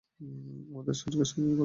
[0.69, 1.51] আমাদেরকে সাহায্য করুন।